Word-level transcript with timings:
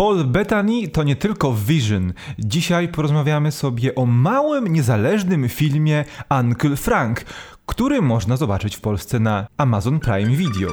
Paul 0.00 0.24
Bettany 0.24 0.88
to 0.88 1.02
nie 1.02 1.16
tylko 1.16 1.54
Vision. 1.54 2.12
Dzisiaj 2.38 2.88
porozmawiamy 2.88 3.52
sobie 3.52 3.94
o 3.94 4.06
małym, 4.06 4.66
niezależnym 4.66 5.48
filmie 5.48 6.04
Uncle 6.40 6.76
Frank, 6.76 7.24
który 7.66 8.02
można 8.02 8.36
zobaczyć 8.36 8.76
w 8.76 8.80
Polsce 8.80 9.20
na 9.20 9.46
Amazon 9.56 10.00
Prime 10.00 10.36
Video. 10.36 10.70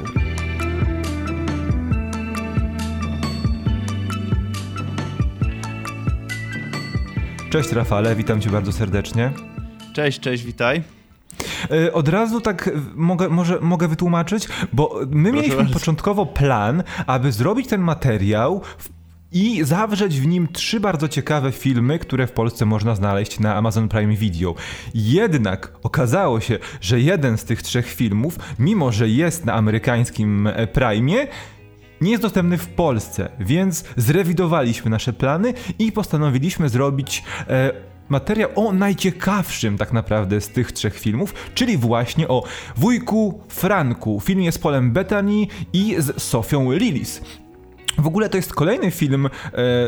Cześć 7.49 7.71
Rafale, 7.71 8.15
witam 8.15 8.41
cię 8.41 8.49
bardzo 8.49 8.71
serdecznie. 8.71 9.31
Cześć, 9.93 10.19
cześć, 10.19 10.43
witaj. 10.43 10.83
E, 11.71 11.93
od 11.93 12.09
razu 12.09 12.41
tak 12.41 12.69
mogę, 12.95 13.29
może, 13.29 13.59
mogę 13.61 13.87
wytłumaczyć, 13.87 14.47
bo 14.73 14.99
my 14.99 15.05
Proszę 15.07 15.35
mieliśmy 15.35 15.55
bardzo. 15.55 15.73
początkowo 15.73 16.25
plan, 16.25 16.83
aby 17.07 17.31
zrobić 17.31 17.67
ten 17.67 17.81
materiał 17.81 18.61
w 18.77 18.96
i 19.31 19.63
zawrzeć 19.63 20.19
w 20.19 20.27
nim 20.27 20.47
trzy 20.47 20.79
bardzo 20.79 21.07
ciekawe 21.07 21.51
filmy, 21.51 21.99
które 21.99 22.27
w 22.27 22.31
Polsce 22.31 22.65
można 22.65 22.95
znaleźć 22.95 23.39
na 23.39 23.55
Amazon 23.55 23.89
Prime 23.89 24.15
Video. 24.15 24.55
Jednak 24.93 25.71
okazało 25.83 26.39
się, 26.39 26.59
że 26.81 27.01
jeden 27.01 27.37
z 27.37 27.43
tych 27.43 27.61
trzech 27.61 27.87
filmów, 27.87 28.39
mimo 28.59 28.91
że 28.91 29.09
jest 29.09 29.45
na 29.45 29.53
amerykańskim 29.53 30.47
e, 30.47 30.67
Prime, 30.67 31.27
nie 32.01 32.11
jest 32.11 32.23
dostępny 32.23 32.57
w 32.57 32.67
Polsce, 32.67 33.29
więc 33.39 33.83
zrewidowaliśmy 33.97 34.91
nasze 34.91 35.13
plany 35.13 35.53
i 35.79 35.91
postanowiliśmy 35.91 36.69
zrobić 36.69 37.23
e, 37.49 37.71
materiał 38.09 38.49
o 38.55 38.73
najciekawszym 38.73 39.77
tak 39.77 39.93
naprawdę 39.93 40.41
z 40.41 40.49
tych 40.49 40.71
trzech 40.71 40.99
filmów, 40.99 41.33
czyli 41.53 41.77
właśnie 41.77 42.27
o 42.27 42.43
wujku 42.75 43.41
Franku, 43.47 44.19
filmie 44.19 44.51
z 44.51 44.57
Polem 44.57 44.91
Bettany 44.91 45.47
i 45.73 45.95
z 45.99 46.23
Sofią 46.23 46.71
Lillis. 46.71 47.21
W 47.97 48.07
ogóle 48.07 48.29
to 48.29 48.37
jest 48.37 48.53
kolejny 48.53 48.91
film 48.91 49.25
e, 49.25 49.29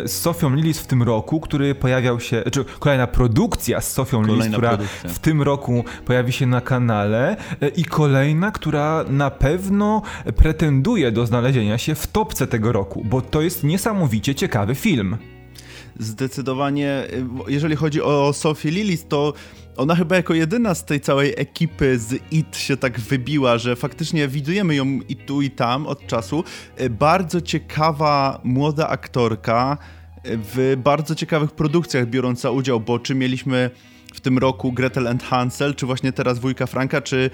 z 0.08 0.12
Sofią 0.22 0.56
Lillis 0.56 0.80
w 0.80 0.88
tym 0.88 1.04
roku, 1.04 1.40
który 1.40 1.76
pojawiał 1.76 2.20
się, 2.20 2.44
czy 2.52 2.66
kolejna 2.80 3.08
produkcja 3.08 3.82
z 3.82 3.92
Sofią 3.92 4.22
kolejna 4.22 4.44
Lillis, 4.44 4.52
która 4.54 4.70
produkcja. 4.70 5.10
w 5.10 5.20
tym 5.20 5.42
roku 5.42 5.84
pojawi 6.06 6.32
się 6.32 6.46
na 6.46 6.62
kanale 6.62 7.38
e, 7.62 7.68
i 7.68 7.86
kolejna, 7.86 8.52
która 8.52 9.06
na 9.10 9.30
pewno 9.30 10.02
pretenduje 10.36 11.12
do 11.12 11.26
znalezienia 11.26 11.78
się 11.78 11.96
w 11.96 12.08
topce 12.08 12.48
tego 12.48 12.72
roku, 12.72 13.06
bo 13.06 13.22
to 13.22 13.42
jest 13.42 13.64
niesamowicie 13.64 14.36
ciekawy 14.36 14.76
film. 14.76 15.18
Zdecydowanie, 16.00 17.04
y, 17.48 17.52
jeżeli 17.52 17.76
chodzi 17.76 18.02
o 18.02 18.34
Sofię 18.34 18.72
Lillis, 18.72 19.08
to 19.08 19.34
ona 19.80 19.96
chyba 19.96 20.16
jako 20.16 20.34
jedyna 20.34 20.76
z 20.76 20.86
tej 20.86 21.00
całej 21.00 21.34
ekipy 21.38 22.00
z 22.00 22.14
IT 22.32 22.58
się 22.58 22.78
tak 22.78 23.00
wybiła, 23.00 23.58
że 23.58 23.76
faktycznie 23.76 24.28
widujemy 24.28 24.76
ją 24.76 24.86
i 24.86 25.16
tu 25.16 25.42
i 25.42 25.52
tam 25.52 25.88
od 25.88 26.08
czasu. 26.08 26.44
Y, 26.82 26.90
bardzo 26.90 27.42
ciekawa 27.42 28.42
młoda 28.44 28.88
aktorka 28.88 29.78
y, 30.26 30.38
w 30.38 30.78
bardzo 30.84 31.16
ciekawych 31.16 31.52
produkcjach 31.52 32.08
biorąca 32.08 32.52
udział, 32.52 32.80
bo 32.80 33.00
czy 33.00 33.16
mieliśmy 33.16 33.70
w 34.14 34.22
tym 34.22 34.38
roku 34.38 34.72
Gretel 34.72 35.08
and 35.08 35.24
Hansel, 35.24 35.76
czy 35.76 35.86
właśnie 35.86 36.12
teraz 36.12 36.40
Wujka 36.40 36.66
Franka, 36.66 37.02
czy 37.02 37.30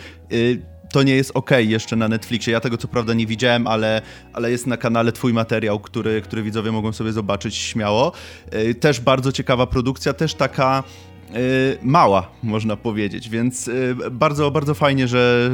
to 0.96 1.04
nie 1.04 1.16
jest 1.16 1.32
ok 1.34 1.52
jeszcze 1.60 1.96
na 1.96 2.08
Netflixie. 2.08 2.54
Ja 2.54 2.60
tego 2.60 2.78
co 2.78 2.88
prawda 2.88 3.14
nie 3.14 3.28
widziałem, 3.28 3.68
ale, 3.68 4.02
ale 4.34 4.52
jest 4.52 4.68
na 4.68 4.78
kanale 4.78 5.12
twój 5.12 5.34
materiał, 5.34 5.80
który, 5.80 6.22
który 6.22 6.44
widzowie 6.44 6.72
mogą 6.72 6.94
sobie 6.94 7.12
zobaczyć 7.12 7.56
śmiało. 7.56 8.12
E, 8.52 8.74
też 8.74 9.00
bardzo 9.00 9.32
ciekawa 9.32 9.68
produkcja, 9.68 10.14
też 10.14 10.34
taka 10.34 10.84
e, 10.84 11.15
mała, 11.82 12.32
można 12.44 12.76
powiedzieć, 12.76 13.30
więc 13.30 13.68
e, 13.68 13.72
bardzo, 14.12 14.52
bardzo 14.52 14.74
fajnie, 14.74 15.08
że 15.08 15.52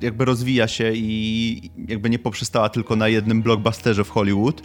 jakby 0.00 0.24
rozwija 0.24 0.68
się 0.68 0.92
i 0.94 1.70
jakby 1.88 2.10
nie 2.10 2.18
poprzestała 2.18 2.68
tylko 2.68 2.96
na 2.96 3.08
jednym 3.08 3.42
blockbusterze 3.42 4.04
w 4.04 4.10
Hollywood. 4.10 4.62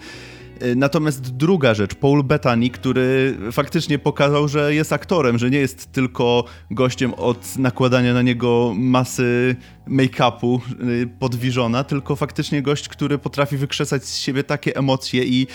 Y, 0.62 0.76
natomiast 0.76 1.36
druga 1.36 1.74
rzecz, 1.74 1.96
Paul 1.96 2.24
Bettany, 2.24 2.70
który 2.70 3.38
faktycznie 3.52 4.00
pokazał, 4.00 4.48
że 4.48 4.76
jest 4.76 4.94
aktorem, 4.94 5.38
że 5.38 5.50
nie 5.50 5.58
jest 5.58 5.92
tylko 5.92 6.46
gościem 6.72 7.14
od 7.14 7.58
nakładania 7.58 8.14
na 8.14 8.22
niego 8.22 8.74
masy 8.76 9.56
make-upu 9.88 10.60
y, 10.82 11.10
podwiżona, 11.20 11.84
tylko 11.84 12.16
faktycznie 12.16 12.62
gość, 12.62 12.88
który 12.90 13.18
potrafi 13.18 13.58
wykrzesać 13.58 14.06
z 14.06 14.18
siebie 14.18 14.44
takie 14.44 14.76
emocje 14.76 15.24
i 15.24 15.48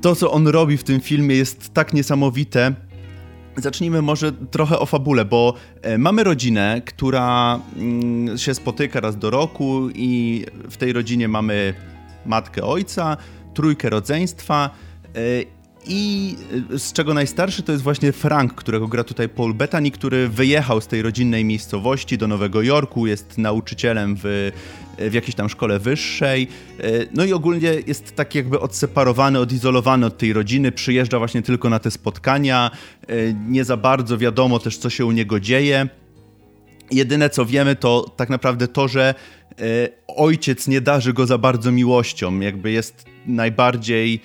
to, 0.00 0.14
co 0.14 0.30
on 0.30 0.48
robi 0.48 0.76
w 0.76 0.84
tym 0.84 1.00
filmie 1.00 1.36
jest 1.36 1.74
tak 1.74 1.92
niesamowite. 1.92 2.87
Zacznijmy 3.58 4.02
może 4.02 4.32
trochę 4.32 4.78
o 4.78 4.86
fabule, 4.86 5.24
bo 5.24 5.54
e, 5.82 5.98
mamy 5.98 6.24
rodzinę, 6.24 6.82
która 6.86 7.60
mm, 7.76 8.38
się 8.38 8.54
spotyka 8.54 9.00
raz 9.00 9.18
do 9.18 9.30
roku 9.30 9.88
i 9.94 10.44
w 10.70 10.76
tej 10.76 10.92
rodzinie 10.92 11.28
mamy 11.28 11.74
matkę, 12.26 12.62
ojca, 12.62 13.16
trójkę 13.54 13.90
rodzeństwa 13.90 14.70
e, 15.14 15.57
i 15.88 16.36
e, 16.74 16.78
z 16.78 16.92
czego 16.92 17.14
najstarszy 17.14 17.62
to 17.62 17.72
jest 17.72 17.84
właśnie 17.84 18.12
Frank, 18.12 18.54
którego 18.54 18.88
gra 18.88 19.04
tutaj 19.04 19.28
Paul 19.28 19.54
Bettany, 19.54 19.90
który 19.90 20.28
wyjechał 20.28 20.80
z 20.80 20.86
tej 20.86 21.02
rodzinnej 21.02 21.44
miejscowości 21.44 22.18
do 22.18 22.28
Nowego 22.28 22.62
Jorku, 22.62 23.06
jest 23.06 23.38
nauczycielem 23.38 24.16
w, 24.22 24.52
w 24.98 25.14
jakiejś 25.14 25.34
tam 25.34 25.48
szkole 25.48 25.78
wyższej. 25.78 26.48
E, 26.80 26.82
no 27.14 27.24
i 27.24 27.32
ogólnie 27.32 27.72
jest 27.86 28.16
tak 28.16 28.34
jakby 28.34 28.60
odseparowany, 28.60 29.38
odizolowany 29.38 30.06
od 30.06 30.18
tej 30.18 30.32
rodziny, 30.32 30.72
przyjeżdża 30.72 31.18
właśnie 31.18 31.42
tylko 31.42 31.70
na 31.70 31.78
te 31.78 31.90
spotkania, 31.90 32.70
nie 33.48 33.64
za 33.64 33.76
bardzo 33.76 34.18
wiadomo 34.18 34.58
też 34.58 34.78
co 34.78 34.90
się 34.90 35.06
u 35.06 35.12
niego 35.12 35.40
dzieje. 35.40 35.88
Jedyne 36.90 37.30
co 37.30 37.46
wiemy 37.46 37.76
to 37.76 38.12
tak 38.16 38.28
naprawdę 38.28 38.68
to, 38.68 38.88
że 38.88 39.14
ojciec 40.08 40.68
nie 40.68 40.80
darzy 40.80 41.12
go 41.12 41.26
za 41.26 41.38
bardzo 41.38 41.72
miłością, 41.72 42.40
jakby 42.40 42.70
jest 42.70 43.04
najbardziej 43.26 44.20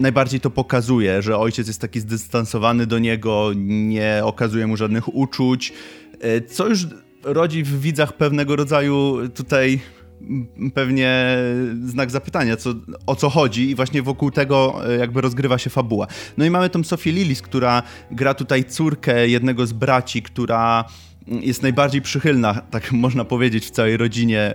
najbardziej 0.00 0.40
to 0.40 0.50
pokazuje, 0.50 1.22
że 1.22 1.38
ojciec 1.38 1.66
jest 1.66 1.80
taki 1.80 2.00
zdystansowany 2.00 2.86
do 2.86 2.98
niego, 2.98 3.50
nie 3.56 4.20
okazuje 4.24 4.66
mu 4.66 4.76
żadnych 4.76 5.14
uczuć, 5.14 5.72
e, 6.20 6.40
co 6.40 6.68
już 6.68 6.86
rodzi 7.24 7.62
w 7.62 7.80
widzach 7.80 8.12
pewnego 8.12 8.56
rodzaju 8.56 9.28
tutaj 9.34 9.80
pewnie 10.74 11.38
znak 11.84 12.10
zapytania, 12.10 12.56
co, 12.56 12.74
o 13.06 13.16
co 13.16 13.30
chodzi 13.30 13.70
i 13.70 13.74
właśnie 13.74 14.02
wokół 14.02 14.30
tego 14.30 14.80
e, 14.88 14.96
jakby 14.96 15.20
rozgrywa 15.20 15.58
się 15.58 15.70
fabuła. 15.70 16.06
No 16.36 16.44
i 16.44 16.50
mamy 16.50 16.70
tą 16.70 16.84
Sofię 16.84 17.12
Lillis, 17.12 17.42
która 17.42 17.82
gra 18.10 18.34
tutaj 18.34 18.64
córkę 18.64 19.28
jednego 19.28 19.66
z 19.66 19.72
braci, 19.72 20.22
która 20.22 20.84
jest 21.28 21.62
najbardziej 21.62 22.02
przychylna, 22.02 22.54
tak 22.70 22.92
można 23.06 23.24
powiedzieć, 23.24 23.66
w 23.66 23.70
całej 23.70 23.96
rodzinie 23.96 24.40
e, 24.40 24.54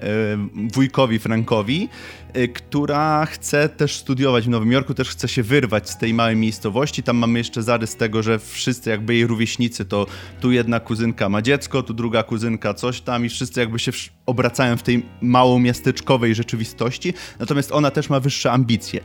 wujkowi 0.74 1.20
Frankowi, 1.20 1.90
e, 2.34 2.48
która 2.48 3.26
chce 3.26 3.70
też 3.70 3.96
studiować 3.96 4.46
w 4.46 4.50
Nowym 4.50 4.72
Jorku, 4.72 4.94
też 4.94 5.10
chce 5.10 5.28
się 5.28 5.44
wyrwać 5.44 5.90
z 5.90 5.98
tej 5.98 6.14
małej 6.14 6.36
miejscowości. 6.36 7.04
Tam 7.04 7.18
mamy 7.18 7.40
jeszcze 7.40 7.64
zarys 7.64 7.96
tego, 7.96 8.24
że 8.24 8.40
wszyscy 8.40 8.90
jakby 8.90 9.14
jej 9.14 9.28
rówieśnicy 9.28 9.86
to 9.86 10.08
tu 10.42 10.52
jedna 10.52 10.80
kuzynka 10.80 11.30
ma 11.30 11.42
dziecko, 11.42 11.84
tu 11.84 11.94
druga 11.94 12.24
kuzynka 12.24 12.74
coś 12.74 13.02
tam 13.02 13.26
i 13.26 13.30
wszyscy 13.30 13.60
jakby 13.60 13.80
się 13.80 13.92
obracają 14.26 14.78
w 14.78 14.84
tej 14.84 15.06
mało 15.22 15.60
miasteczkowej 15.60 16.36
rzeczywistości, 16.36 17.14
natomiast 17.40 17.72
ona 17.72 17.92
też 17.92 18.10
ma 18.10 18.20
wyższe 18.20 18.52
ambicje. 18.52 19.02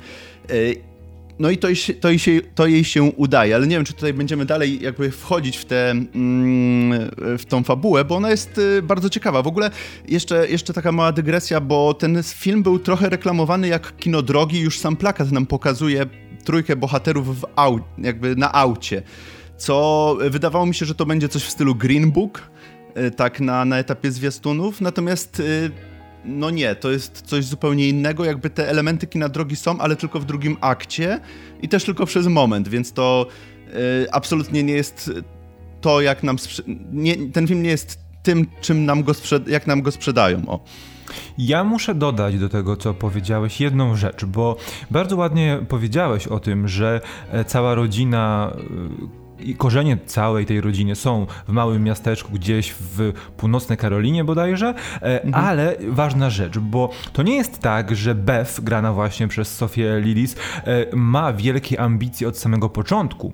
No 1.39 1.51
i 1.51 1.59
to, 1.59 1.69
to, 2.01 2.09
jej 2.09 2.19
się, 2.19 2.41
to 2.55 2.67
jej 2.67 2.85
się 2.85 3.03
udaje, 3.03 3.55
ale 3.55 3.67
nie 3.67 3.77
wiem, 3.77 3.85
czy 3.85 3.93
tutaj 3.93 4.15
będziemy 4.15 4.45
dalej 4.45 4.83
jakby 4.83 5.11
wchodzić 5.11 5.57
w, 5.57 5.65
tę 5.65 5.91
mm, 5.91 7.11
w 7.39 7.45
tą 7.49 7.63
fabułę, 7.63 8.05
bo 8.05 8.17
ona 8.17 8.31
jest 8.31 8.59
y, 8.59 8.83
bardzo 8.83 9.11
ciekawa. 9.11 9.43
W 9.43 9.47
ogóle 9.47 9.71
jeszcze, 10.09 10.49
jeszcze 10.49 10.73
taka 10.73 10.93
mała 10.93 11.13
dygresja, 11.13 11.61
bo 11.61 11.95
ten 11.95 12.23
film 12.23 12.63
był 12.63 12.79
trochę 12.79 13.09
reklamowany 13.09 13.69
jak 13.69 13.97
kino 13.97 14.23
drogi, 14.23 14.61
już 14.61 14.79
sam 14.79 14.97
plakat 14.97 15.33
nam 15.33 15.47
pokazuje 15.47 16.07
trójkę 16.45 16.77
bohaterów 16.77 17.41
w 17.41 17.45
au, 17.57 17.81
jakby 17.99 18.37
na 18.37 18.53
aucie, 18.53 19.03
co 19.57 20.17
wydawało 20.31 20.67
mi 20.67 20.75
się, 20.75 20.87
że 20.87 20.95
to 20.95 21.07
będzie 21.07 21.29
coś 21.29 21.43
w 21.43 21.51
stylu 21.51 21.75
Green 21.75 22.13
Book, 22.13 22.43
y, 22.99 23.11
tak 23.11 23.41
na, 23.41 23.65
na 23.65 23.79
etapie 23.79 24.11
zwiastunów, 24.11 24.81
natomiast 24.81 25.41
y, 25.41 25.71
no 26.27 26.51
nie, 26.51 26.75
to 26.75 26.91
jest 26.91 27.23
coś 27.23 27.45
zupełnie 27.45 27.89
innego, 27.89 28.25
jakby 28.25 28.51
te 28.51 28.69
elementy 28.69 29.07
kina 29.07 29.29
drogi 29.29 29.57
są, 29.57 29.79
ale 29.79 29.97
tylko 29.97 30.21
w 30.21 30.25
drugim 30.25 30.57
akcie 30.61 31.21
i 31.63 31.69
też 31.69 31.85
tylko 31.85 32.07
przez 32.07 32.27
moment, 32.27 32.69
więc 32.69 32.93
to 32.93 33.27
y, 33.69 34.13
absolutnie 34.13 34.63
nie 34.63 34.75
jest 34.75 35.11
to, 35.81 36.01
jak 36.01 36.23
nam... 36.23 36.37
Nie, 36.93 37.17
ten 37.33 37.47
film 37.47 37.63
nie 37.63 37.71
jest 37.71 37.99
tym, 38.23 38.47
czym 38.61 38.85
nam 38.85 39.03
go 39.03 39.13
jak 39.47 39.67
nam 39.67 39.83
go 39.83 39.91
sprzedają, 39.91 40.43
o. 40.47 40.65
Ja 41.39 41.65
muszę 41.65 41.95
dodać 41.95 42.39
do 42.39 42.49
tego, 42.49 42.77
co 42.77 42.95
powiedziałeś, 42.95 43.61
jedną 43.61 43.97
rzecz, 43.97 44.25
bo 44.25 44.57
bardzo 44.91 45.17
ładnie 45.17 45.59
powiedziałeś 45.69 46.27
o 46.27 46.41
tym, 46.41 46.69
że 46.69 47.01
e, 47.33 47.45
cała 47.45 47.75
rodzina 47.75 48.53
i 49.41 49.55
korzenie 49.55 49.99
całej 50.07 50.47
tej 50.47 50.61
rodziny 50.61 50.95
są 50.97 51.27
w 51.49 51.53
małym 51.53 51.85
miasteczku 51.85 52.33
gdzieś 52.33 52.75
w 52.81 53.13
północnej 53.37 53.79
Karolinie 53.79 54.25
bodajże, 54.25 54.75
e, 55.03 55.23
mhm. 55.25 55.45
ale 55.45 55.77
ważna 55.89 56.31
rzecz, 56.31 56.59
bo 56.59 56.91
to 57.13 57.23
nie 57.23 57.37
jest 57.37 57.59
tak, 57.59 57.97
że 57.97 58.15
Beth, 58.15 58.61
grana 58.61 58.93
właśnie 58.93 59.29
przez 59.29 59.57
Sofię 59.57 60.01
Lillis, 60.01 60.37
e, 60.65 60.97
ma 60.97 61.33
wielkie 61.33 61.81
ambicje 61.81 62.29
od 62.29 62.39
samego 62.39 62.69
początku. 62.69 63.33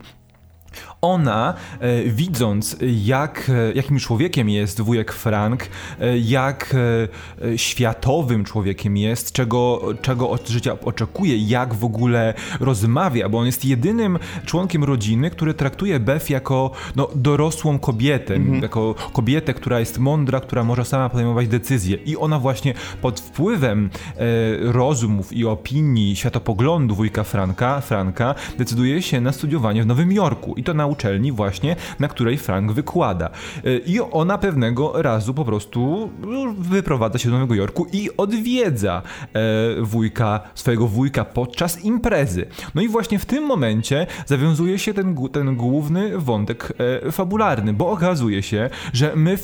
Ona, 1.03 1.55
e, 1.81 2.03
widząc 2.03 2.77
jak, 3.05 3.51
e, 3.51 3.73
jakim 3.73 3.99
człowiekiem 3.99 4.49
jest 4.49 4.81
wujek 4.81 5.13
Frank, 5.13 5.69
e, 6.01 6.19
jak 6.19 6.75
e, 6.75 7.59
światowym 7.59 8.45
człowiekiem 8.45 8.97
jest, 8.97 9.33
czego, 9.33 9.81
czego 10.03 10.31
od 10.31 10.49
życia 10.49 10.77
oczekuje, 10.85 11.37
jak 11.37 11.75
w 11.75 11.85
ogóle 11.85 12.35
rozmawia, 12.61 13.29
bo 13.29 13.39
on 13.39 13.47
jest 13.47 13.65
jedynym 13.65 14.19
członkiem 14.47 14.85
rodziny, 14.85 15.31
który 15.31 15.55
traktuje 15.55 16.01
Beth 16.01 16.31
jako 16.31 16.71
no, 16.97 17.09
dorosłą 17.15 17.79
kobietę, 17.79 18.35
mhm. 18.35 18.63
jako 18.63 18.95
kobietę, 19.13 19.55
która 19.55 19.81
jest 19.81 19.99
mądra, 19.99 20.41
która 20.41 20.65
może 20.65 20.85
sama 20.85 21.09
podejmować 21.09 21.49
decyzje. 21.49 21.97
I 21.97 22.17
ona 22.17 22.39
właśnie 22.39 22.75
pod 23.03 23.21
wpływem 23.21 23.91
e, 24.17 24.73
rozumów 24.73 25.33
i 25.33 25.47
opinii, 25.47 26.17
światopoglądu 26.17 26.95
wujka 26.95 27.25
Franka, 27.25 27.81
Franka 27.81 28.35
decyduje 28.59 29.03
się 29.03 29.21
na 29.21 29.33
studiowanie 29.33 29.83
w 29.83 29.87
Nowym 29.87 30.13
Jorku. 30.13 30.55
I 30.63 30.65
to 30.65 30.75
na 30.75 30.87
uczelni 30.87 31.33
właśnie, 31.33 31.77
na 31.99 32.09
której 32.09 32.39
Frank 32.39 32.73
wykłada. 32.73 33.31
E, 33.65 33.79
I 33.79 34.01
ona 34.01 34.39
pewnego 34.39 35.03
razu 35.03 35.35
po 35.35 35.45
prostu 35.45 36.11
no, 36.27 36.55
wyprowadza 36.59 37.19
się 37.19 37.31
do 37.31 37.35
Nowego 37.35 37.55
Jorku 37.55 37.87
i 37.93 38.11
odwiedza 38.17 39.03
e, 39.35 39.41
wujka, 39.83 40.41
swojego 40.55 40.87
wujka 40.87 41.25
podczas 41.25 41.85
imprezy. 41.85 42.47
No 42.75 42.83
i 42.83 42.89
właśnie 42.89 43.19
w 43.19 43.27
tym 43.27 43.45
momencie 43.45 44.07
zawiązuje 44.27 44.79
się 44.79 44.95
ten, 44.95 45.17
ten 45.33 45.57
główny 45.57 46.19
wątek 46.19 46.73
e, 47.07 47.13
fabularny, 47.13 47.73
bo 47.73 47.91
okazuje 47.91 48.43
się, 48.43 48.71
że 48.93 49.13
my 49.17 49.39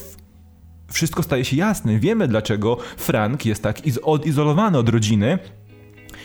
wszystko 0.93 1.23
staje 1.23 1.45
się 1.45 1.57
jasne. 1.57 1.99
Wiemy, 1.99 2.29
dlaczego 2.29 2.77
Frank 2.97 3.47
jest 3.47 3.63
tak 3.63 3.79
odizolowany 4.03 4.79
od 4.79 4.89
rodziny 4.89 5.39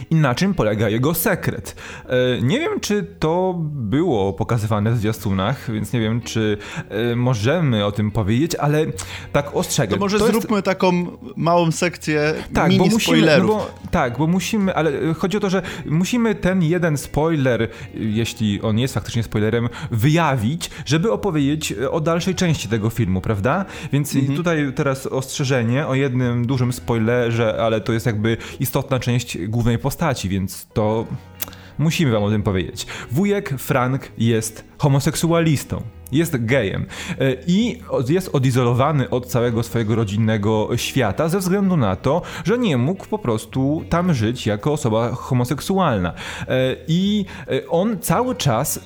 i 0.10 0.16
na 0.16 0.36
czym 0.36 0.54
polega 0.54 0.90
jego 0.90 1.14
sekret. 1.14 1.76
E, 2.06 2.42
nie 2.42 2.60
wiem, 2.60 2.80
czy 2.80 3.04
to 3.20 3.56
było 3.72 4.34
pokazywane 4.34 4.92
w 4.92 4.98
zwiastunach, 4.98 5.72
więc 5.72 5.94
nie 5.94 6.00
wiem, 6.00 6.22
czy 6.22 6.58
e, 6.90 7.16
możemy 7.16 7.86
o 7.86 7.92
tym 7.92 8.12
powiedzieć, 8.12 8.56
ale 8.56 8.86
tak 9.32 9.56
ostrzegam. 9.56 10.00
To 10.00 10.06
może 10.06 10.20
to 10.20 10.28
zróbmy 10.28 10.56
jest... 10.56 10.66
taką 10.66 11.08
małą 11.36 11.72
sekcję 11.72 12.34
tak, 12.54 12.70
mini 12.70 12.80
bo 12.80 12.86
musimy, 12.86 13.02
spoilerów. 13.02 13.50
No 13.50 13.56
bo, 13.56 13.90
tak, 13.92 14.18
bo 14.18 14.28
musimy, 14.28 14.76
ale 14.76 14.92
chodzi 15.14 15.38
o 15.38 15.40
to, 15.40 15.50
że 15.50 15.62
musimy 15.86 16.36
ten 16.36 16.64
jeden 16.64 16.98
spoiler, 16.98 17.70
jeśli 17.94 18.62
on 18.62 18.80
jest 18.80 18.94
faktycznie 18.94 19.24
spoilerem, 19.24 19.70
wyjawić, 19.92 20.70
żeby 20.86 21.12
opowiedzieć 21.12 21.74
o 21.92 22.02
dalszej 22.02 22.36
części 22.36 22.68
tego 22.68 22.90
filmu, 22.90 23.22
prawda? 23.22 23.66
Więc 23.92 24.16
mhm. 24.16 24.38
tutaj 24.38 24.74
teraz 24.76 25.08
ostrzeżenie 25.08 25.88
o 25.88 25.96
jednym 25.96 26.48
dużym 26.48 26.74
spoilerze, 26.74 27.58
ale 27.62 27.82
to 27.82 27.94
jest 27.94 28.06
jakby 28.06 28.38
istotna 28.60 29.00
część 29.00 29.38
głównej 29.48 29.78
postaci, 29.80 29.93
więc 30.30 30.68
to 30.74 31.06
musimy 31.78 32.12
wam 32.12 32.24
o 32.24 32.30
tym 32.30 32.44
powiedzieć. 32.44 32.88
Wujek 33.12 33.50
Frank 33.50 34.12
jest 34.18 34.66
homoseksualistą, 34.78 35.82
jest 36.12 36.46
gejem 36.46 36.86
e, 37.20 37.34
i 37.48 37.82
jest 38.10 38.30
odizolowany 38.34 39.10
od 39.10 39.26
całego 39.26 39.64
swojego 39.64 39.96
rodzinnego 39.96 40.70
świata 40.76 41.30
ze 41.30 41.40
względu 41.40 41.78
na 41.78 41.96
to, 41.96 42.22
że 42.44 42.58
nie 42.58 42.78
mógł 42.78 43.06
po 43.06 43.20
prostu 43.20 43.84
tam 43.90 44.14
żyć 44.14 44.48
jako 44.48 44.74
osoba 44.74 45.12
homoseksualna. 45.12 46.14
E, 46.48 46.76
I 46.88 47.26
e, 47.48 47.68
on 47.68 48.00
cały 48.00 48.36
czas 48.36 48.80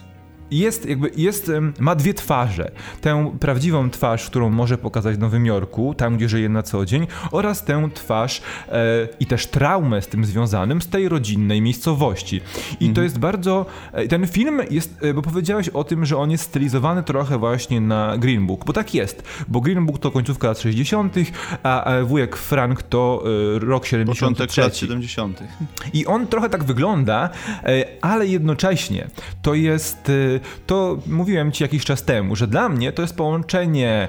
jest 0.51 0.85
jakby, 0.85 1.11
jest, 1.17 1.51
ma 1.79 1.95
dwie 1.95 2.13
twarze. 2.13 2.71
Tę 3.01 3.31
prawdziwą 3.39 3.89
twarz, 3.89 4.25
którą 4.25 4.49
może 4.49 4.77
pokazać 4.77 5.15
w 5.15 5.19
Nowym 5.19 5.45
Jorku, 5.45 5.93
tam 5.93 6.17
gdzie 6.17 6.29
żyje 6.29 6.49
na 6.49 6.63
co 6.63 6.85
dzień, 6.85 7.07
oraz 7.31 7.65
tę 7.65 7.89
twarz 7.93 8.41
e, 8.69 9.07
i 9.19 9.25
też 9.25 9.47
traumę 9.47 10.01
z 10.01 10.07
tym 10.07 10.25
związanym 10.25 10.81
z 10.81 10.87
tej 10.87 11.09
rodzinnej 11.09 11.61
miejscowości. 11.61 12.41
I 12.71 12.73
mhm. 12.73 12.93
to 12.93 13.01
jest 13.01 13.19
bardzo, 13.19 13.65
e, 13.91 14.07
ten 14.07 14.27
film 14.27 14.61
jest, 14.69 15.03
e, 15.03 15.13
bo 15.13 15.21
powiedziałeś 15.21 15.69
o 15.69 15.83
tym, 15.83 16.05
że 16.05 16.17
on 16.17 16.31
jest 16.31 16.43
stylizowany 16.43 17.03
trochę 17.03 17.37
właśnie 17.37 17.81
na 17.81 18.17
Green 18.17 18.47
Book, 18.47 18.65
bo 18.65 18.73
tak 18.73 18.93
jest, 18.93 19.23
bo 19.47 19.61
Green 19.61 19.85
Book 19.85 19.99
to 19.99 20.11
końcówka 20.11 20.47
lat 20.47 20.59
60., 20.59 21.15
a, 21.63 21.85
wujek 22.03 22.35
Frank 22.35 22.83
to 22.83 23.23
e, 23.55 23.59
rok 23.59 23.85
73. 23.85 24.21
Początek 24.21 24.57
lat 24.57 24.77
70. 24.77 25.43
I 25.93 26.05
on 26.05 26.27
trochę 26.27 26.49
tak 26.49 26.63
wygląda, 26.63 27.29
e, 27.63 27.85
ale 28.01 28.27
jednocześnie 28.27 29.07
to 29.41 29.53
jest 29.53 30.09
e, 30.09 30.36
to 30.65 30.97
mówiłem 31.07 31.51
ci 31.51 31.63
jakiś 31.63 31.85
czas 31.85 32.03
temu, 32.03 32.35
że 32.35 32.47
dla 32.47 32.69
mnie 32.69 32.91
to 32.91 33.01
jest 33.01 33.15
połączenie 33.15 34.07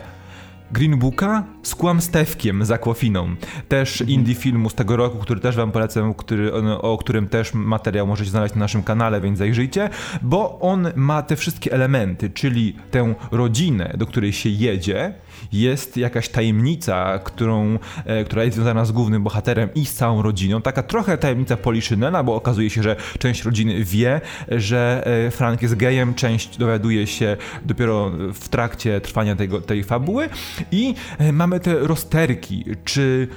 Green 0.72 0.98
Booka 0.98 1.44
z 1.62 1.74
Kłamstewkiem 1.74 2.64
za 2.64 2.78
Kłofiną. 2.78 3.36
Też 3.68 4.00
mhm. 4.00 4.10
indie 4.10 4.34
filmu 4.34 4.70
z 4.70 4.74
tego 4.74 4.96
roku, 4.96 5.18
który 5.18 5.40
też 5.40 5.56
wam 5.56 5.72
polecam, 5.72 6.14
który, 6.14 6.52
o 6.78 6.98
którym 6.98 7.28
też 7.28 7.54
materiał 7.54 8.06
możecie 8.06 8.30
znaleźć 8.30 8.54
na 8.54 8.60
naszym 8.60 8.82
kanale, 8.82 9.20
więc 9.20 9.38
zajrzyjcie, 9.38 9.90
bo 10.22 10.60
on 10.60 10.88
ma 10.96 11.22
te 11.22 11.36
wszystkie 11.36 11.72
elementy, 11.72 12.30
czyli 12.30 12.76
tę 12.90 13.14
rodzinę, 13.30 13.94
do 13.98 14.06
której 14.06 14.32
się 14.32 14.48
jedzie, 14.48 15.14
jest 15.52 15.96
jakaś 15.96 16.28
tajemnica, 16.28 17.18
którą, 17.18 17.78
e, 18.04 18.24
która 18.24 18.44
jest 18.44 18.56
związana 18.56 18.84
z 18.84 18.92
głównym 18.92 19.22
bohaterem 19.22 19.68
i 19.74 19.86
z 19.86 19.94
całą 19.94 20.22
rodziną. 20.22 20.62
Taka 20.62 20.82
trochę 20.82 21.18
tajemnica 21.18 21.56
Poliszynela, 21.56 22.22
bo 22.22 22.34
okazuje 22.34 22.70
się, 22.70 22.82
że 22.82 22.96
część 23.18 23.44
rodziny 23.44 23.84
wie, 23.84 24.20
że 24.48 25.06
e, 25.26 25.30
Frank 25.30 25.62
jest 25.62 25.76
gejem, 25.76 26.14
część 26.14 26.58
dowiaduje 26.58 27.06
się 27.06 27.36
dopiero 27.64 28.10
w 28.34 28.48
trakcie 28.48 29.00
trwania 29.00 29.36
tego, 29.36 29.60
tej 29.60 29.84
fabuły 29.84 30.28
i 30.72 30.94
e, 31.18 31.32
mamy 31.32 31.60
te 31.60 31.74
rozterki, 31.78 32.64
czy 32.84 33.28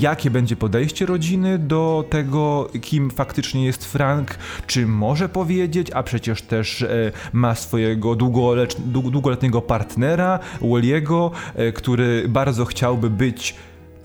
jakie 0.00 0.30
będzie 0.30 0.56
podejście 0.56 1.06
rodziny 1.06 1.58
do 1.58 2.04
tego, 2.10 2.70
kim 2.82 3.10
faktycznie 3.10 3.64
jest 3.64 3.84
Frank, 3.84 4.38
czy 4.66 4.86
może 4.86 5.28
powiedzieć, 5.28 5.90
a 5.90 6.02
przecież 6.02 6.42
też 6.42 6.82
e, 6.82 7.12
ma 7.32 7.54
swojego 7.54 8.16
długoletniego 8.86 9.62
partnera, 9.62 10.38
Walliego, 10.60 11.30
e, 11.54 11.72
który 11.72 12.24
bardzo 12.28 12.64
chciałby 12.64 13.10
być 13.10 13.54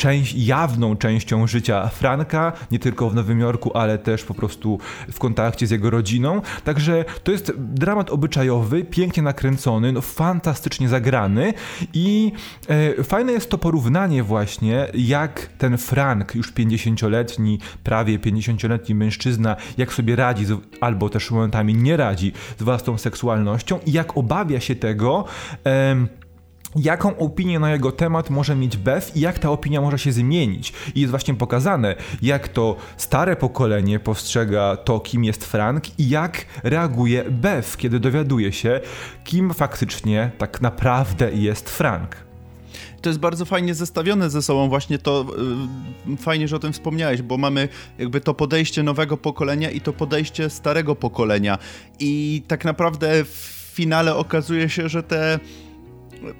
część, 0.01 0.33
jawną 0.33 0.97
częścią 0.97 1.47
życia 1.47 1.87
Franka, 1.87 2.53
nie 2.71 2.79
tylko 2.79 3.09
w 3.09 3.15
Nowym 3.15 3.39
Jorku, 3.39 3.77
ale 3.77 3.97
też 3.97 4.23
po 4.23 4.33
prostu 4.33 4.79
w 5.11 5.19
kontakcie 5.19 5.67
z 5.67 5.71
jego 5.71 5.89
rodziną. 5.89 6.41
Także 6.63 7.05
to 7.23 7.31
jest 7.31 7.53
dramat 7.57 8.09
obyczajowy, 8.09 8.83
pięknie 8.83 9.23
nakręcony, 9.23 9.91
no, 9.91 10.01
fantastycznie 10.01 10.89
zagrany 10.89 11.53
i 11.93 12.31
e, 12.97 13.03
fajne 13.03 13.31
jest 13.31 13.49
to 13.49 13.57
porównanie 13.57 14.23
właśnie, 14.23 14.87
jak 14.93 15.49
ten 15.57 15.77
Frank, 15.77 16.35
już 16.35 16.53
50-letni, 16.53 17.59
prawie 17.83 18.19
50-letni 18.19 18.95
mężczyzna, 18.95 19.55
jak 19.77 19.93
sobie 19.93 20.15
radzi, 20.15 20.45
z, 20.45 20.61
albo 20.81 21.09
też 21.09 21.31
momentami 21.31 21.75
nie 21.75 21.97
radzi 21.97 22.33
z 22.59 22.63
własną 22.63 22.97
seksualnością 22.97 23.79
i 23.85 23.91
jak 23.91 24.17
obawia 24.17 24.59
się 24.59 24.75
tego, 24.75 25.25
jaką 26.75 27.17
opinię 27.17 27.59
na 27.59 27.71
jego 27.71 27.91
temat 27.91 28.29
może 28.29 28.55
mieć 28.55 28.77
Beth 28.77 29.17
i 29.17 29.19
jak 29.19 29.39
ta 29.39 29.49
opinia 29.49 29.81
może 29.81 29.99
się 29.99 30.11
zmienić. 30.11 30.73
I 30.95 30.99
jest 31.01 31.11
właśnie 31.11 31.33
pokazane, 31.33 31.95
jak 32.21 32.47
to 32.47 32.75
stare 32.97 33.35
pokolenie 33.35 33.99
postrzega 33.99 34.77
to, 34.77 34.99
kim 34.99 35.23
jest 35.23 35.45
Frank 35.45 35.99
i 35.99 36.09
jak 36.09 36.45
reaguje 36.63 37.23
Beth, 37.23 37.77
kiedy 37.77 37.99
dowiaduje 37.99 38.51
się, 38.51 38.79
kim 39.23 39.53
faktycznie 39.53 40.31
tak 40.37 40.61
naprawdę 40.61 41.31
jest 41.31 41.69
Frank 41.69 42.31
to 43.01 43.09
jest 43.09 43.19
bardzo 43.19 43.45
fajnie 43.45 43.75
zestawione 43.75 44.29
ze 44.29 44.41
sobą, 44.41 44.69
właśnie 44.69 44.97
to 44.97 45.25
yy, 46.07 46.17
fajnie, 46.17 46.47
że 46.47 46.55
o 46.55 46.59
tym 46.59 46.73
wspomniałeś, 46.73 47.21
bo 47.21 47.37
mamy 47.37 47.69
jakby 47.97 48.21
to 48.21 48.33
podejście 48.33 48.83
nowego 48.83 49.17
pokolenia 49.17 49.69
i 49.69 49.81
to 49.81 49.93
podejście 49.93 50.49
starego 50.49 50.95
pokolenia. 50.95 51.57
I 51.99 52.43
tak 52.47 52.65
naprawdę 52.65 53.25
w 53.25 53.71
finale 53.73 54.15
okazuje 54.15 54.69
się, 54.69 54.89
że 54.89 55.03
te 55.03 55.39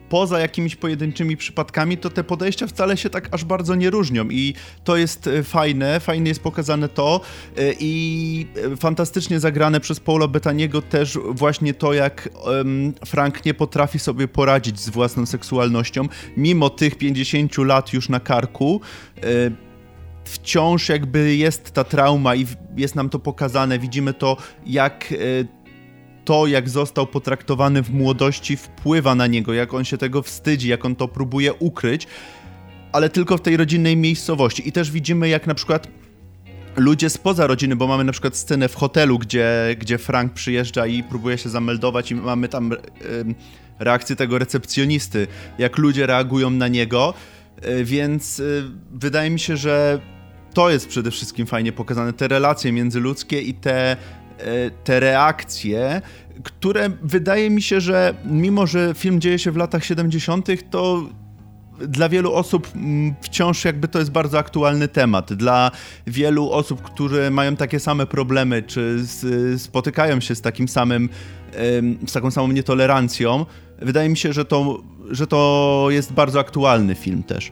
poza 0.10 0.40
jakimiś 0.40 0.76
pojedynczymi 0.76 1.38
przypadkami, 1.38 1.98
to 1.98 2.10
te 2.10 2.24
podejścia 2.24 2.68
wcale 2.68 2.98
się 2.98 3.10
tak 3.10 3.30
aż 3.32 3.46
bardzo 3.46 3.76
nie 3.76 3.90
różnią 3.90 4.30
i 4.30 4.54
to 4.84 4.98
jest 4.98 5.28
e, 5.28 5.44
fajne, 5.44 6.00
fajnie 6.00 6.30
jest 6.30 6.44
pokazane 6.44 6.90
to 6.90 7.22
e, 7.58 7.74
i 7.80 8.48
e, 8.74 8.78
fantastycznie 8.78 9.40
zagrane 9.40 9.80
przez 9.80 10.00
Paula 10.00 10.28
Betaniego 10.28 10.82
też 10.82 11.18
właśnie 11.30 11.74
to, 11.74 11.94
jak 11.94 12.30
Frank 13.06 13.46
nie 13.46 13.54
potrafi 13.54 14.00
sobie 14.00 14.28
poradzić 14.28 14.80
z 14.80 14.90
własną 14.90 15.26
seksualnością, 15.26 16.08
mimo 16.38 16.70
tych 16.70 16.96
50 16.96 17.58
lat 17.58 17.94
już 17.94 18.10
na 18.10 18.20
karku 18.20 18.82
wciąż 20.24 20.90
jakby 20.90 21.36
jest 21.36 21.72
ta 21.72 21.84
trauma 21.84 22.36
i 22.36 22.46
jest 22.78 22.96
nam 22.96 23.10
to 23.10 23.20
pokazane. 23.20 23.80
Widzimy 23.80 24.14
to, 24.14 24.38
jak 24.66 25.14
to, 26.26 26.48
jak 26.48 26.70
został 26.70 27.08
potraktowany 27.08 27.84
w 27.84 27.90
młodości, 27.90 28.58
wpływa 28.58 29.16
na 29.16 29.28
niego, 29.28 29.54
jak 29.54 29.74
on 29.74 29.86
się 29.86 29.98
tego 29.98 30.22
wstydzi, 30.22 30.68
jak 30.68 30.86
on 30.86 30.96
to 30.96 31.08
próbuje 31.08 31.54
ukryć, 31.54 32.08
ale 32.92 33.10
tylko 33.10 33.38
w 33.38 33.42
tej 33.42 33.58
rodzinnej 33.58 33.98
miejscowości. 33.98 34.70
I 34.70 34.72
też 34.72 34.92
widzimy, 34.92 35.30
jak 35.30 35.48
na 35.48 35.56
przykład 35.56 35.88
ludzie 36.76 37.10
spoza 37.10 37.48
rodziny, 37.48 37.76
bo 37.76 37.88
mamy 37.88 38.04
na 38.04 38.12
przykład 38.12 38.38
scenę 38.38 38.70
w 38.70 38.76
hotelu, 38.76 39.20
gdzie, 39.20 39.76
gdzie 39.80 39.98
Frank 39.98 40.34
przyjeżdża 40.34 40.88
i 40.88 41.04
próbuje 41.04 41.38
się 41.38 41.50
zameldować, 41.50 42.12
i 42.12 42.16
mamy 42.16 42.48
tam 42.48 42.74
reakcję 43.80 44.16
tego 44.16 44.38
recepcjonisty, 44.38 45.28
jak 45.58 45.78
ludzie 45.78 46.06
reagują 46.06 46.50
na 46.50 46.68
niego. 46.68 47.14
E, 47.62 47.84
więc 47.84 48.40
e, 48.40 48.44
wydaje 48.92 49.30
mi 49.30 49.40
się, 49.40 49.58
że 49.58 50.02
to 50.54 50.70
jest 50.70 50.88
przede 50.88 51.12
wszystkim 51.12 51.48
fajnie 51.48 51.72
pokazane, 51.72 52.14
te 52.14 52.28
relacje 52.28 52.72
międzyludzkie 52.72 53.42
i 53.42 53.54
te 53.54 53.98
te 54.84 55.00
reakcje, 55.00 56.02
które 56.44 56.90
wydaje 57.04 57.50
mi 57.50 57.62
się, 57.62 57.82
że 57.82 58.14
mimo, 58.26 58.68
że 58.68 58.94
film 58.94 59.22
dzieje 59.22 59.40
się 59.40 59.52
w 59.52 59.58
latach 59.58 59.86
70., 59.86 60.48
to 60.70 61.04
dla 61.88 62.10
wielu 62.10 62.34
osób 62.34 62.68
mm, 62.76 63.16
wciąż 63.22 63.66
jakby 63.66 63.88
to 63.88 64.00
jest 64.00 64.12
bardzo 64.12 64.40
aktualny 64.40 64.88
temat. 64.88 65.34
Dla 65.34 65.72
wielu 66.08 66.52
osób, 66.52 66.82
które 66.82 67.32
mają 67.32 67.56
takie 67.56 67.80
same 67.80 68.06
problemy, 68.06 68.64
czy 68.64 69.04
spotykają 69.58 70.20
się 70.20 70.36
z 70.36 70.42
takim 70.42 70.68
samym, 70.68 71.10
z 72.08 72.12
taką 72.12 72.32
samą 72.32 72.48
nietolerancją, 72.48 73.46
wydaje 73.82 74.10
mi 74.10 74.18
się, 74.18 74.34
że 74.34 74.46
to, 74.46 74.84
że 75.12 75.28
to 75.28 75.88
jest 75.90 76.14
bardzo 76.14 76.40
aktualny 76.40 76.96
film 76.96 77.24
też. 77.24 77.52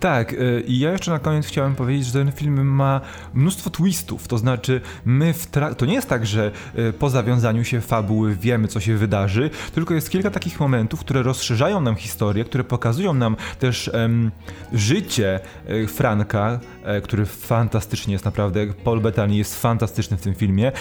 Tak, 0.00 0.32
y, 0.32 0.64
i 0.66 0.78
ja 0.78 0.92
jeszcze 0.92 1.10
na 1.10 1.18
koniec 1.18 1.46
chciałem 1.46 1.74
powiedzieć, 1.74 2.06
że 2.06 2.12
ten 2.12 2.32
film 2.32 2.66
ma 2.66 3.00
mnóstwo 3.34 3.70
twistów, 3.70 4.28
to 4.28 4.38
znaczy 4.38 4.80
my 5.04 5.34
w 5.34 5.46
to 5.76 5.86
nie 5.86 5.94
jest 5.94 6.08
tak, 6.08 6.26
że 6.26 6.50
y, 6.78 6.92
po 6.92 7.10
zawiązaniu 7.10 7.64
się 7.64 7.80
fabuły 7.80 8.36
wiemy, 8.36 8.68
co 8.68 8.80
się 8.80 8.96
wydarzy, 8.96 9.50
tylko 9.74 9.94
jest 9.94 10.10
kilka 10.10 10.30
takich 10.30 10.60
momentów, 10.60 11.00
które 11.00 11.22
rozszerzają 11.22 11.80
nam 11.80 11.94
historię, 11.94 12.44
które 12.44 12.64
pokazują 12.64 13.14
nam 13.14 13.36
też 13.58 13.90
um, 13.94 14.30
życie 14.72 15.40
y, 15.70 15.86
Franka, 15.86 16.60
który 17.02 17.26
fantastycznie 17.26 18.12
jest 18.12 18.24
naprawdę, 18.24 18.66
Paul 18.84 19.00
Bettany 19.00 19.36
jest 19.36 19.60
fantastyczny 19.60 20.16
w 20.16 20.20
tym 20.20 20.34
filmie 20.34 20.72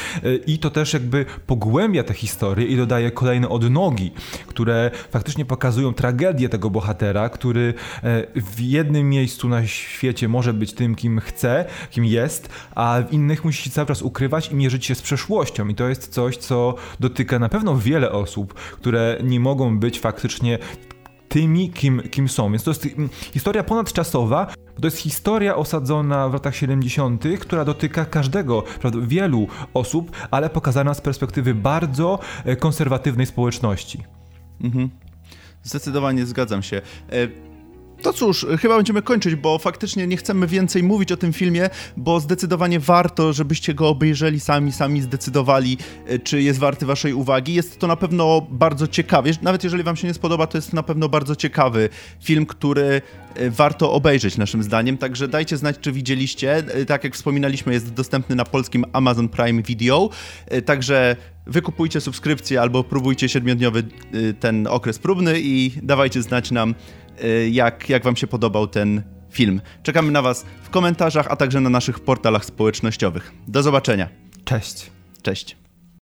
i 0.47 0.59
to 0.59 0.69
też 0.69 0.93
jakby 0.93 1.25
pogłębia 1.47 2.03
tę 2.03 2.13
historię 2.13 2.67
i 2.67 2.77
dodaje 2.77 3.11
kolejne 3.11 3.49
odnogi, 3.49 4.11
które 4.47 4.91
faktycznie 5.09 5.45
pokazują 5.45 5.93
tragedię 5.93 6.49
tego 6.49 6.69
bohatera, 6.69 7.29
który 7.29 7.73
w 8.35 8.59
jednym 8.59 8.86
miejscu 8.91 9.49
na 9.49 9.67
świecie 9.67 10.27
może 10.27 10.53
być 10.53 10.73
tym, 10.73 10.95
kim 10.95 11.19
chce, 11.19 11.65
kim 11.89 12.05
jest, 12.05 12.49
a 12.75 13.01
w 13.09 13.13
innych 13.13 13.45
musi 13.45 13.63
się 13.63 13.69
cały 13.69 13.87
czas 13.87 14.01
ukrywać 14.01 14.51
i 14.51 14.55
mierzyć 14.55 14.85
się 14.85 14.95
z 14.95 15.01
przeszłością. 15.01 15.67
I 15.67 15.75
to 15.75 15.89
jest 15.89 16.07
coś, 16.07 16.37
co 16.37 16.75
dotyka 16.99 17.39
na 17.39 17.49
pewno 17.49 17.77
wiele 17.77 18.11
osób, 18.11 18.53
które 18.53 19.17
nie 19.23 19.39
mogą 19.39 19.79
być 19.79 19.99
faktycznie 19.99 20.59
tymi, 21.29 21.69
kim, 21.69 22.01
kim 22.11 22.29
są. 22.29 22.51
Więc 22.51 22.63
to 22.63 22.71
jest 22.71 22.87
historia 23.33 23.63
ponadczasowa, 23.63 24.47
to 24.81 24.87
jest 24.87 24.97
historia 24.97 25.55
osadzona 25.55 26.29
w 26.29 26.33
latach 26.33 26.55
70., 26.55 27.23
która 27.39 27.65
dotyka 27.65 28.05
każdego, 28.05 28.63
prawda, 28.81 28.99
wielu 29.01 29.47
osób, 29.73 30.11
ale 30.31 30.49
pokazana 30.49 30.93
z 30.93 31.01
perspektywy 31.01 31.55
bardzo 31.55 32.19
e, 32.45 32.55
konserwatywnej 32.55 33.25
społeczności. 33.25 34.03
Mhm. 34.61 34.89
Zdecydowanie 35.63 36.25
zgadzam 36.25 36.63
się. 36.63 36.81
To 38.01 38.13
cóż, 38.13 38.45
chyba 38.61 38.75
będziemy 38.75 39.01
kończyć, 39.01 39.35
bo 39.35 39.57
faktycznie 39.57 40.07
nie 40.07 40.17
chcemy 40.17 40.47
więcej 40.47 40.83
mówić 40.83 41.11
o 41.11 41.17
tym 41.17 41.33
filmie, 41.33 41.69
bo 41.97 42.19
zdecydowanie 42.19 42.79
warto, 42.79 43.33
żebyście 43.33 43.73
go 43.73 43.89
obejrzeli 43.89 44.39
sami, 44.39 44.71
sami 44.71 45.01
zdecydowali, 45.01 45.77
e, 46.07 46.19
czy 46.19 46.41
jest 46.41 46.59
warty 46.59 46.85
waszej 46.85 47.13
uwagi. 47.13 47.53
Jest 47.53 47.79
to 47.79 47.87
na 47.87 47.95
pewno 47.95 48.47
bardzo 48.49 48.87
ciekawy, 48.87 49.31
nawet 49.41 49.63
jeżeli 49.63 49.83
wam 49.83 49.95
się 49.95 50.07
nie 50.07 50.13
spodoba, 50.13 50.47
to 50.47 50.57
jest 50.57 50.73
na 50.73 50.83
pewno 50.83 51.09
bardzo 51.09 51.35
ciekawy 51.35 51.89
film, 52.23 52.45
który 52.45 53.01
e, 53.35 53.49
warto 53.49 53.91
obejrzeć 53.91 54.37
naszym 54.37 54.63
zdaniem, 54.63 54.97
także 54.97 55.27
dajcie 55.27 55.57
znać, 55.57 55.75
czy 55.81 55.91
widzieliście. 55.91 56.55
E, 56.57 56.85
tak 56.85 57.03
jak 57.03 57.13
wspominaliśmy, 57.13 57.73
jest 57.73 57.93
dostępny 57.93 58.35
na 58.35 58.45
polskim 58.45 58.85
Amazon 58.93 59.29
Prime 59.29 59.61
Video, 59.61 60.09
także 60.65 61.15
wykupujcie 61.45 62.01
subskrypcję 62.01 62.61
albo 62.61 62.83
próbujcie 62.83 63.29
siedmiodniowy 63.29 63.83
ten 64.39 64.67
okres 64.67 64.99
próbny 64.99 65.39
i 65.39 65.71
dawajcie 65.83 66.21
znać 66.21 66.51
nam, 66.51 66.75
jak, 67.51 67.89
jak 67.89 68.03
Wam 68.03 68.15
się 68.15 68.27
podobał 68.27 68.67
ten 68.67 69.01
film. 69.31 69.61
Czekamy 69.83 70.11
na 70.11 70.21
Was 70.21 70.45
w 70.63 70.69
komentarzach, 70.69 71.27
a 71.29 71.35
także 71.35 71.61
na 71.61 71.69
naszych 71.69 71.99
portalach 71.99 72.45
społecznościowych. 72.45 73.33
Do 73.47 73.63
zobaczenia. 73.63 74.09
Cześć. 74.45 74.91
Cześć. 75.21 75.66